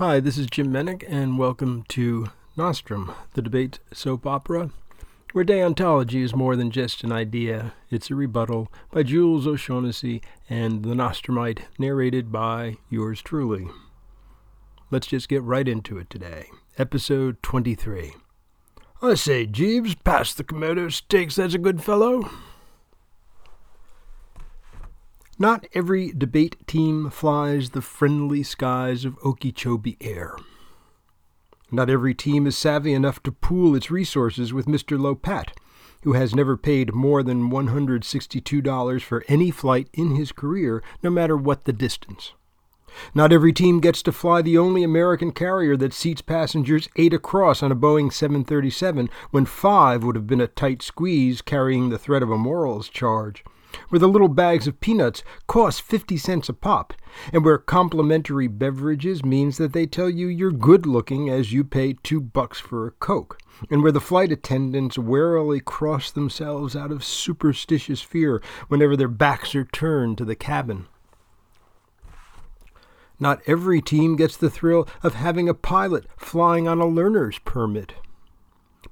[0.00, 4.70] Hi, this is Jim Menick, and welcome to Nostrum, the debate soap opera,
[5.32, 7.74] where deontology is more than just an idea.
[7.90, 13.68] It's a rebuttal by Jules O'Shaughnessy and the Nostrumite, narrated by yours truly.
[14.90, 16.46] Let's just get right into it today.
[16.78, 18.14] Episode 23.
[19.02, 22.30] I say, Jeeves, pass the Komodo steaks, that's a good fellow.
[25.40, 30.36] Not every debate team flies the friendly skies of Okeechobee air.
[31.70, 35.00] Not every team is savvy enough to pool its resources with Mr.
[35.00, 35.52] Lopat,
[36.02, 41.38] who has never paid more than $162 for any flight in his career, no matter
[41.38, 42.34] what the distance.
[43.14, 47.62] Not every team gets to fly the only American carrier that seats passengers eight across
[47.62, 52.22] on a Boeing 737 when five would have been a tight squeeze carrying the threat
[52.22, 53.42] of a morals charge
[53.88, 56.92] where the little bags of peanuts cost 50 cents a pop,
[57.32, 61.92] and where complimentary beverages means that they tell you you're good looking as you pay
[61.92, 63.38] two bucks for a Coke,
[63.70, 69.54] and where the flight attendants warily cross themselves out of superstitious fear whenever their backs
[69.54, 70.86] are turned to the cabin.
[73.18, 77.92] Not every team gets the thrill of having a pilot flying on a learner's permit.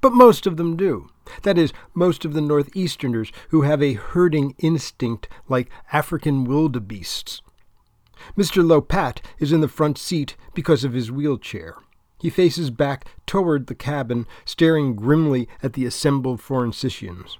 [0.00, 1.08] But most of them do.
[1.42, 7.42] That is, most of the Northeasterners who have a herding instinct like African wildebeests.
[8.36, 8.64] Mr.
[8.64, 11.76] Lopat is in the front seat because of his wheelchair.
[12.20, 17.36] He faces back toward the cabin, staring grimly at the assembled Forensicians.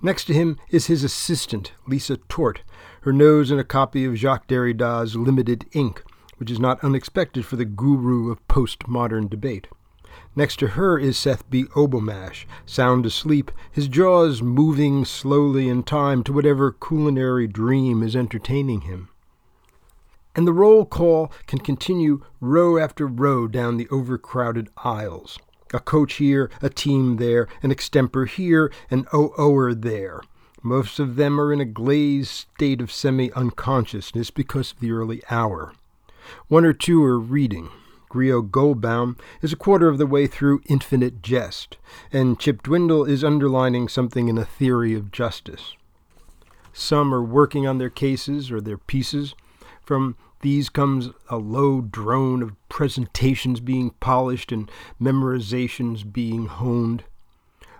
[0.00, 2.62] Next to him is his assistant, Lisa Tort,
[3.02, 5.98] her nose in a copy of Jacques Derrida's Limited Inc,
[6.38, 9.68] which is not unexpected for the guru of postmodern debate.
[10.34, 11.64] Next to her is Seth B.
[11.74, 18.82] Obamash, sound asleep, his jaws moving slowly in time to whatever culinary dream is entertaining
[18.82, 19.10] him.
[20.34, 25.38] And the roll call can continue row after row down the overcrowded aisles.
[25.74, 30.22] A coach here, a team there, an extempore here, an OOer there.
[30.62, 35.22] Most of them are in a glazed state of semi unconsciousness because of the early
[35.30, 35.74] hour.
[36.48, 37.68] One or two are reading.
[38.12, 41.78] Grio Goldbaum is a quarter of the way through Infinite Jest,
[42.12, 45.74] and Chip Dwindle is underlining something in a theory of justice.
[46.74, 49.34] Some are working on their cases or their pieces.
[49.80, 54.70] From these comes a low drone of presentations being polished and
[55.00, 57.04] memorizations being honed.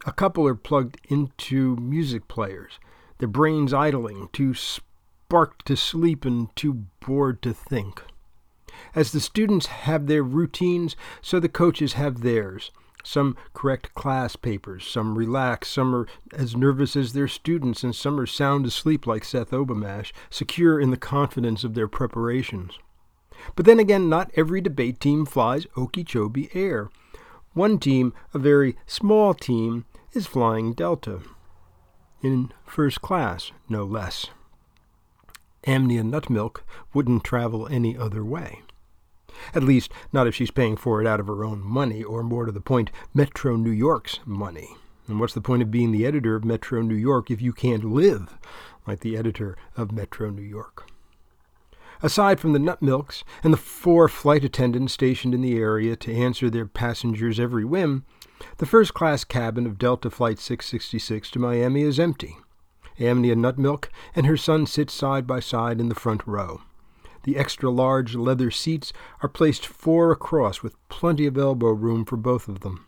[0.07, 2.79] A couple are plugged into music players,
[3.19, 8.03] their brains idling, too sparked to sleep and too bored to think.
[8.95, 12.71] As the students have their routines, so the coaches have theirs.
[13.05, 18.21] Some correct class papers, some relax, some are as nervous as their students, and some
[18.21, 22.79] are sound asleep like Seth Obamash, secure in the confidence of their preparations.
[23.57, 26.91] But then again, not every debate team flies Okeechobee Air.
[27.55, 31.21] One team, a very small team, is flying Delta.
[32.23, 34.29] In first class, no less.
[35.67, 36.63] Amnia Nutmilk
[36.95, 38.63] wouldn't travel any other way.
[39.55, 42.47] At least, not if she's paying for it out of her own money, or more
[42.47, 44.77] to the point, Metro New York's money.
[45.09, 47.85] And what's the point of being the editor of Metro New York if you can't
[47.85, 48.39] live
[48.87, 50.89] like the editor of Metro New York?
[52.03, 56.51] Aside from the Nutmilks and the four flight attendants stationed in the area to answer
[56.51, 58.05] their passengers' every whim,
[58.59, 62.39] the first class cabin of Delta Flight 666 to Miami is empty.
[62.99, 66.63] Amnia Nutmilk and her son sit side by side in the front row.
[67.25, 72.17] The extra large leather seats are placed four across with plenty of elbow room for
[72.17, 72.87] both of them.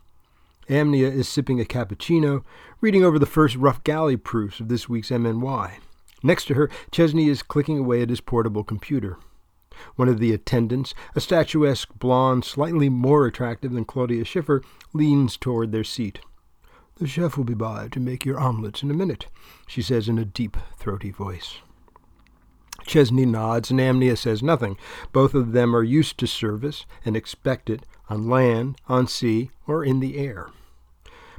[0.69, 2.43] Amnia is sipping a cappuccino,
[2.81, 5.75] reading over the first rough galley proofs of this week's MNY.
[6.22, 9.19] Next to her, Chesney is clicking away at his portable computer.
[9.97, 14.62] One of the attendants, a statuesque blonde, slightly more attractive than Claudia Schiffer,
[14.93, 16.21] leans toward their seat.
[16.97, 19.27] The chef will be by to make your omelets in a minute,
[19.66, 21.59] she says in a deep, throaty voice.
[22.87, 24.77] Chesney nods and Amnia says nothing.
[25.12, 29.84] Both of them are used to service and expect it on land, on sea, or
[29.84, 30.48] in the air.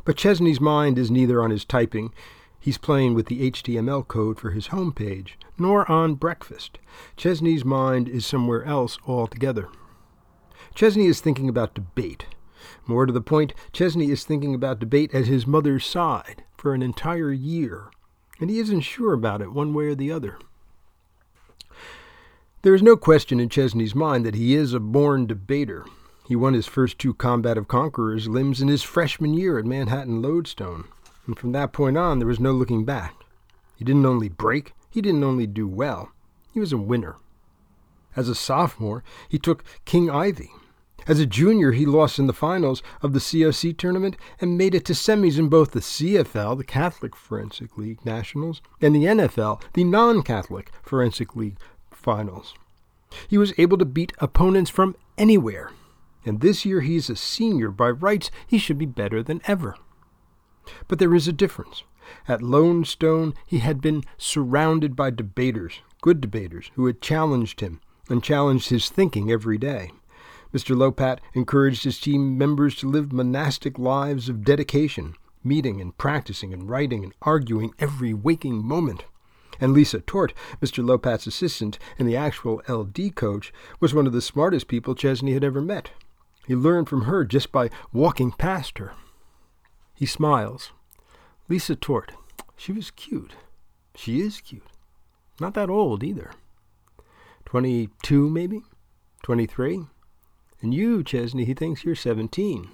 [0.04, 2.14] But Chesney's mind is neither on his typing,
[2.60, 6.80] he's playing with the HTML code for his home page, nor on breakfast.
[7.16, 9.70] Chesney's mind is somewhere else altogether.
[10.74, 12.26] Chesney is thinking about debate.
[12.88, 16.82] More to the point, Chesney is thinking about debate at his mother's side for an
[16.82, 17.90] entire year,
[18.40, 20.38] and he isn't sure about it one way or the other.
[22.66, 25.86] There is no question in Chesney's mind that he is a born debater.
[26.28, 30.20] He won his first two Combat of Conquerors limbs in his freshman year at Manhattan
[30.20, 30.86] Lodestone,
[31.28, 33.14] and from that point on there was no looking back.
[33.76, 36.12] He didn't only break, he didn't only do well,
[36.52, 37.18] he was a winner.
[38.16, 40.50] As a sophomore, he took King Ivy.
[41.08, 44.86] As a junior, he lost in the finals of the COC tournament and made it
[44.86, 49.84] to semis in both the CFL, the Catholic Forensic League Nationals, and the NFL, the
[49.84, 51.58] non Catholic Forensic League
[52.06, 52.54] Finals.
[53.28, 55.72] He was able to beat opponents from anywhere,
[56.24, 57.72] and this year he's a senior.
[57.72, 59.76] By rights, he should be better than ever.
[60.88, 61.82] But there is a difference.
[62.28, 68.24] At Lodestone, he had been surrounded by debaters, good debaters, who had challenged him and
[68.24, 69.90] challenged his thinking every day.
[70.54, 70.78] Mr.
[70.78, 76.70] Lopat encouraged his team members to live monastic lives of dedication, meeting and practicing and
[76.70, 79.06] writing and arguing every waking moment.
[79.60, 80.86] And Lisa Tort, Mr.
[80.86, 85.44] Lopat's assistant and the actual LD coach, was one of the smartest people Chesney had
[85.44, 85.92] ever met.
[86.48, 88.94] He learned from her just by walking past her.
[89.94, 90.72] He smiles.
[91.48, 92.12] Lisa Tort,
[92.56, 93.34] she was cute.
[93.96, 94.68] She is cute.
[95.40, 96.32] Not that old either.
[97.46, 98.62] Twenty two, maybe?
[99.24, 99.86] Twenty three?
[100.62, 102.70] And you, Chesney, he thinks you're 17.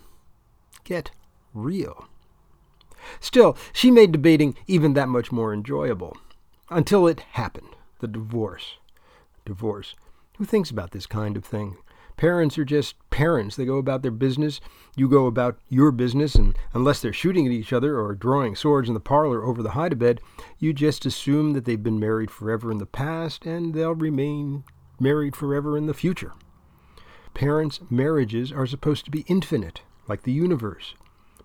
[0.83, 1.12] Get
[1.54, 2.07] real.
[3.19, 6.16] Still, she made debating even that much more enjoyable.
[6.73, 8.77] Until it happened the divorce.
[9.45, 9.94] Divorce.
[10.38, 11.75] Who thinks about this kind of thing?
[12.15, 13.57] Parents are just parents.
[13.57, 14.62] They go about their business.
[14.95, 18.88] You go about your business, and unless they're shooting at each other or drawing swords
[18.88, 20.21] in the parlor over the hide bed,
[20.59, 24.63] you just assume that they've been married forever in the past and they'll remain
[24.97, 26.31] married forever in the future.
[27.33, 30.95] Parents' marriages are supposed to be infinite, like the universe.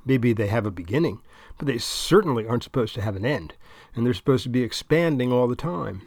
[0.05, 1.21] Maybe they have a beginning,
[1.59, 3.55] but they certainly aren't supposed to have an end,
[3.95, 6.03] and they're supposed to be expanding all the time.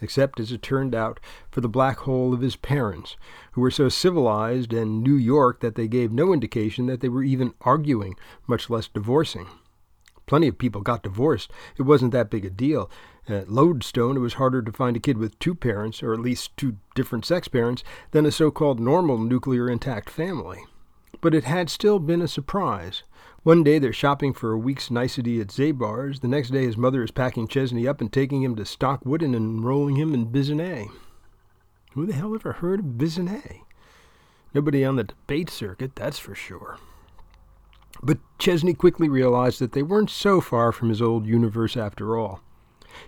[0.00, 3.16] Except, as it turned out, for the black hole of his parents,
[3.52, 7.22] who were so civilized and New York that they gave no indication that they were
[7.22, 8.16] even arguing,
[8.46, 9.46] much less divorcing.
[10.26, 11.52] Plenty of people got divorced.
[11.78, 12.90] It wasn't that big a deal,
[13.28, 16.56] at Lodestone, it was harder to find a kid with two parents, or at least
[16.56, 20.64] two different sex parents, than a so called normal nuclear intact family.
[21.22, 23.04] But it had still been a surprise.
[23.44, 26.20] One day they're shopping for a week's nicety at Zabar's.
[26.20, 29.34] The next day his mother is packing Chesney up and taking him to Stockwood and
[29.34, 30.88] enrolling him in Bissonnet.
[31.92, 33.60] Who the hell ever heard of Bissonnet?
[34.52, 36.78] Nobody on the debate circuit, that's for sure.
[38.02, 42.40] But Chesney quickly realized that they weren't so far from his old universe after all.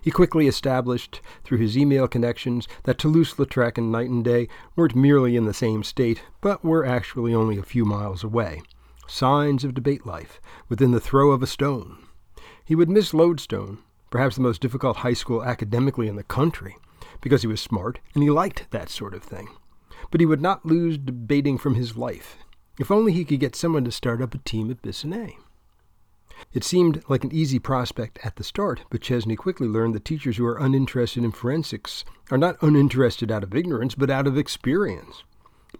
[0.01, 5.35] He quickly established, through his email connections, that Toulouse-Lautrec and Night and Day weren't merely
[5.35, 8.61] in the same state, but were actually only a few miles away.
[9.07, 11.97] Signs of debate life, within the throw of a stone.
[12.63, 16.77] He would miss Lodestone, perhaps the most difficult high school academically in the country,
[17.21, 19.49] because he was smart and he liked that sort of thing.
[20.11, 22.37] But he would not lose debating from his life.
[22.79, 25.35] If only he could get someone to start up a team at Bissonnet.
[26.55, 30.37] It seemed like an easy prospect at the start, but Chesney quickly learned that teachers
[30.37, 35.25] who are uninterested in forensics are not uninterested out of ignorance, but out of experience.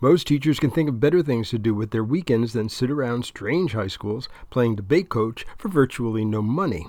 [0.01, 3.23] Most teachers can think of better things to do with their weekends than sit around
[3.23, 6.85] strange high schools playing debate coach for virtually no money.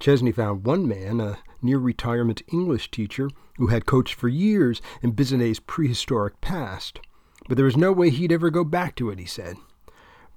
[0.00, 5.12] Chesney found one man, a near retirement English teacher, who had coached for years in
[5.12, 6.98] Bissonnet's prehistoric past.
[7.46, 9.56] But there was no way he'd ever go back to it, he said.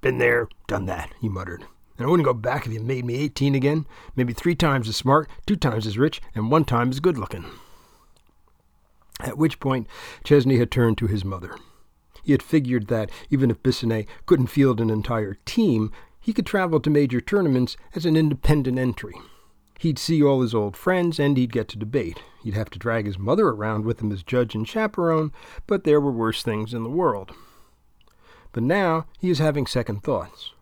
[0.02, 1.66] Been there, done that, he muttered.
[2.02, 4.96] And I wouldn't go back if you made me 18 again, maybe three times as
[4.96, 7.46] smart, two times as rich, and one time as good looking.
[9.20, 9.86] At which point,
[10.24, 11.56] Chesney had turned to his mother.
[12.24, 16.80] He had figured that, even if Bissonnet couldn't field an entire team, he could travel
[16.80, 19.14] to major tournaments as an independent entry.
[19.78, 22.24] He'd see all his old friends, and he'd get to debate.
[22.42, 25.32] He'd have to drag his mother around with him as judge and chaperone,
[25.68, 27.32] but there were worse things in the world.
[28.54, 30.54] But now he is having second thoughts.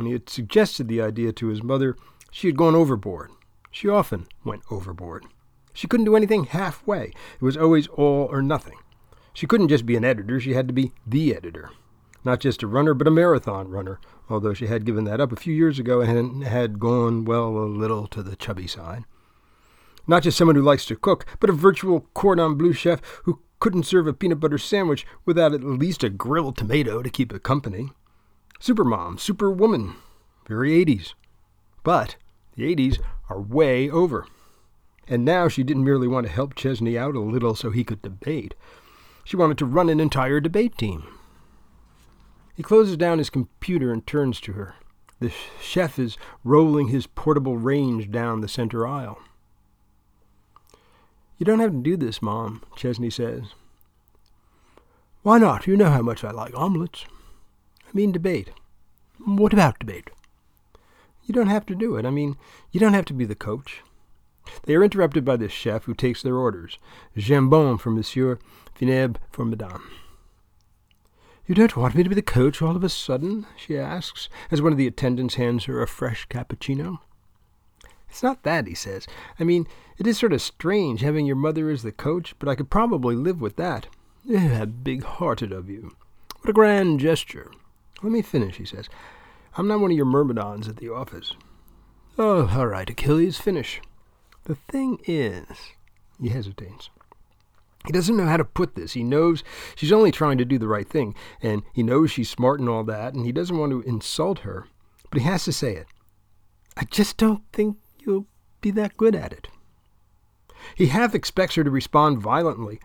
[0.00, 1.94] When he had suggested the idea to his mother,
[2.30, 3.32] she had gone overboard.
[3.70, 5.26] She often went overboard.
[5.74, 7.12] She couldn't do anything halfway.
[7.34, 8.78] It was always all or nothing.
[9.34, 11.72] She couldn't just be an editor, she had to be the editor.
[12.24, 15.36] Not just a runner, but a marathon runner, although she had given that up a
[15.36, 19.04] few years ago and had gone, well, a little to the chubby side.
[20.06, 23.84] Not just someone who likes to cook, but a virtual cordon bleu chef who couldn't
[23.84, 27.90] serve a peanut butter sandwich without at least a grilled tomato to keep it company.
[28.60, 29.94] Supermom, Superwoman,
[30.46, 31.14] very 80s.
[31.82, 32.16] But
[32.56, 33.00] the 80s
[33.30, 34.26] are way over.
[35.08, 38.02] And now she didn't merely want to help Chesney out a little so he could
[38.02, 38.54] debate.
[39.24, 41.04] She wanted to run an entire debate team.
[42.54, 44.74] He closes down his computer and turns to her.
[45.20, 49.18] The chef is rolling his portable range down the center aisle.
[51.38, 53.54] You don't have to do this, Mom, Chesney says.
[55.22, 55.66] Why not?
[55.66, 57.06] You know how much I like omelets.
[57.90, 58.50] I mean, debate.
[59.24, 60.10] What about debate?
[61.24, 62.06] You don't have to do it.
[62.06, 62.36] I mean,
[62.70, 63.82] you don't have to be the coach.
[64.64, 66.78] They are interrupted by this chef who takes their orders.
[67.16, 68.38] Jambon for Monsieur,
[68.78, 69.90] Vinaigre for Madame.
[71.46, 73.46] You don't want me to be the coach all of a sudden?
[73.56, 76.98] she asks, as one of the attendants hands her a fresh cappuccino.
[78.08, 79.06] It's not that, he says.
[79.38, 79.66] I mean,
[79.98, 83.16] it is sort of strange having your mother as the coach, but I could probably
[83.16, 83.88] live with that.
[84.32, 85.96] How big hearted of you.
[86.40, 87.50] What a grand gesture.
[88.02, 88.88] Let me finish, he says.
[89.56, 91.34] I'm not one of your myrmidons at the office.
[92.18, 93.80] Oh, all right, Achilles, finish.
[94.44, 95.46] The thing is,
[96.20, 96.90] he hesitates.
[97.86, 98.92] He doesn't know how to put this.
[98.92, 99.42] He knows
[99.74, 102.84] she's only trying to do the right thing, and he knows she's smart and all
[102.84, 104.66] that, and he doesn't want to insult her,
[105.10, 105.86] but he has to say it.
[106.76, 108.26] I just don't think you'll
[108.60, 109.48] be that good at it.
[110.74, 112.80] He half expects her to respond violently,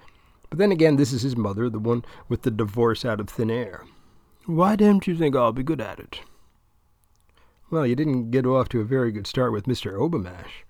[0.50, 3.52] but then again, this is his mother, the one with the divorce out of thin
[3.52, 3.86] air.
[4.46, 6.22] Why don't you think I'll be good at it?
[7.72, 9.98] Well, you didn't get off to a very good start with Mr.
[9.98, 10.64] Obamash.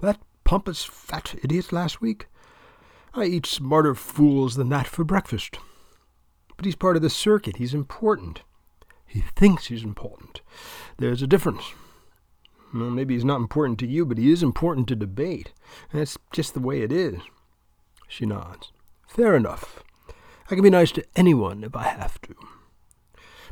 [0.00, 2.28] That pompous fat idiot last week?
[3.12, 5.58] I eat smarter fools than that for breakfast.
[6.56, 7.56] But he's part of the circuit.
[7.56, 8.42] He's important.
[9.04, 10.42] He thinks he's important.
[10.98, 11.64] There's a difference.
[12.72, 15.52] Well, maybe he's not important to you, but he is important to debate.
[15.92, 17.20] That's just the way it is.
[18.06, 18.70] She nods.
[19.08, 19.82] Fair enough.
[20.48, 22.36] I can be nice to anyone if I have to.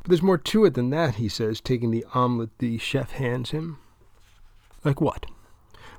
[0.04, 3.50] But there's more to it than that, he says, taking the omelet the chef hands
[3.50, 3.78] him.
[4.84, 5.25] Like what?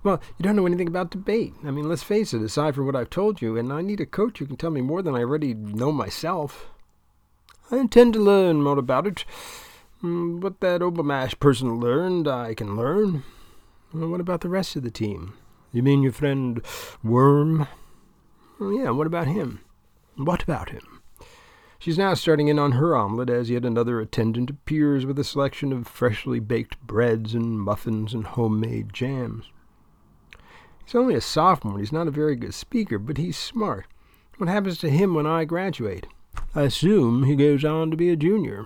[0.03, 1.55] Well, you don't know anything about debate.
[1.65, 4.05] I mean, let's face it, aside from what I've told you, and I need a
[4.05, 6.67] coach who can tell me more than I already know myself.
[7.71, 9.25] I intend to learn more about it.
[10.03, 13.23] Mm, what that Obamash person learned, I can learn.
[13.91, 15.33] Well, what about the rest of the team?
[15.71, 16.61] You mean your friend
[17.03, 17.67] Worm?
[18.59, 19.61] Well, yeah, what about him?
[20.15, 20.94] What about him?
[21.85, 25.71] She's now starting in on her omelet as yet another attendant appears with a selection
[25.71, 29.51] of freshly baked breads and muffins and homemade jams.
[30.83, 31.73] He's only a sophomore.
[31.73, 33.85] and He's not a very good speaker, but he's smart.
[34.37, 36.07] What happens to him when I graduate?
[36.55, 38.65] I assume he goes on to be a junior.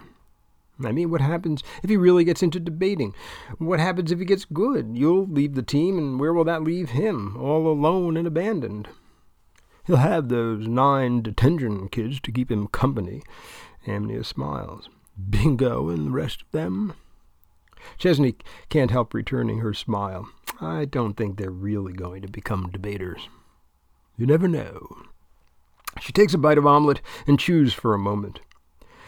[0.82, 3.14] I mean, what happens if he really gets into debating?
[3.58, 4.92] What happens if he gets good?
[4.94, 8.88] You'll leave the team, and where will that leave him, all alone and abandoned?
[9.90, 13.24] He'll have those nine detention kids to keep him company.
[13.88, 14.88] Amnia smiles.
[15.32, 16.94] Bingo and the rest of them?
[17.98, 18.36] Chesney
[18.70, 20.30] can't help returning her smile.
[20.62, 23.30] I don't think they're really going to become debaters.
[24.16, 25.06] You never know.
[26.00, 28.42] She takes a bite of omelet and chews for a moment.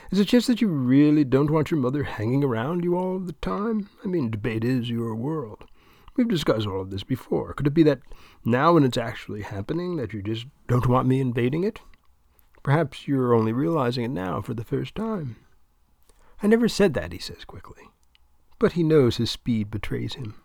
[0.10, 3.34] Is it just that you really don't want your mother hanging around you all the
[3.34, 3.88] time?
[4.04, 5.66] I mean, debate is your world.
[6.22, 7.52] We've discussed all of this before.
[7.56, 8.02] Could it be that
[8.46, 11.80] now, when it's actually happening, that you just don't want me invading it?
[12.62, 15.38] Perhaps you're only realizing it now for the first time.
[16.44, 17.86] I never said that, he says quickly.
[18.60, 20.36] But he knows his speed betrays him.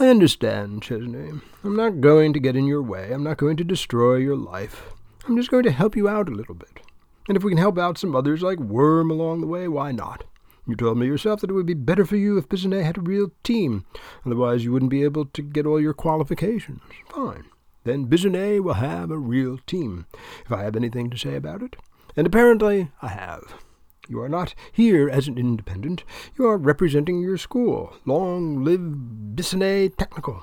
[0.00, 1.32] I understand, Chesney.
[1.62, 3.12] I'm not going to get in your way.
[3.12, 4.94] I'm not going to destroy your life.
[5.28, 6.80] I'm just going to help you out a little bit.
[7.28, 10.24] And if we can help out some others like Worm along the way, why not?
[10.66, 13.02] You told me yourself that it would be better for you if Bissonnet had a
[13.02, 13.84] real team.
[14.24, 16.80] Otherwise, you wouldn't be able to get all your qualifications.
[17.08, 17.44] Fine.
[17.84, 20.06] Then Bissonnet will have a real team,
[20.44, 21.76] if I have anything to say about it.
[22.16, 23.54] And apparently I have.
[24.08, 26.02] You are not here as an independent.
[26.36, 27.94] You are representing your school.
[28.04, 30.42] Long live Bissonnet Technical.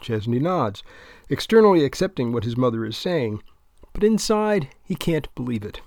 [0.00, 0.82] Chesney nods,
[1.28, 3.42] externally accepting what his mother is saying,
[3.92, 5.80] but inside he can't believe it.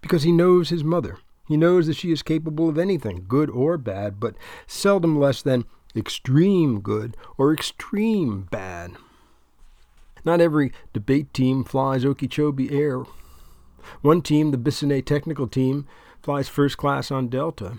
[0.00, 1.18] Because he knows his mother.
[1.46, 4.34] He knows that she is capable of anything, good or bad, but
[4.66, 8.92] seldom less than extreme good or extreme bad.
[10.24, 13.04] Not every debate team flies Okeechobee Air
[14.02, 15.86] one team, the Bissonnet technical team,
[16.22, 17.78] flies first class on Delta,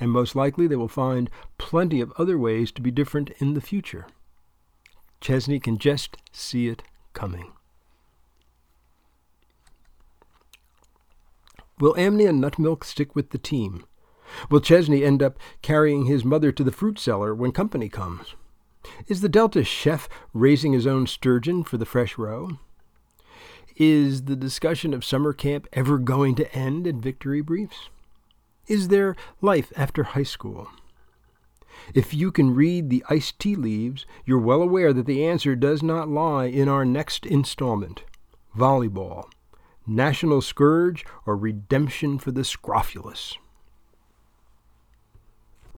[0.00, 3.60] and most likely they will find plenty of other ways to be different in the
[3.60, 4.06] future.
[5.20, 6.82] Chesney can just see it
[7.12, 7.52] coming.
[11.80, 13.84] Will Amnia Nutmilk stick with the team?
[14.48, 18.34] Will Chesney end up carrying his mother to the fruit cellar when company comes?
[19.08, 22.58] Is the Delta chef raising his own sturgeon for the fresh roe?
[23.76, 27.88] Is the discussion of summer camp ever going to end in victory briefs?
[28.68, 30.68] Is there life after high school?
[31.92, 35.82] If you can read the iced tea leaves, you're well aware that the answer does
[35.82, 38.04] not lie in our next installment
[38.56, 39.24] volleyball,
[39.86, 43.36] national scourge, or redemption for the scrofulous.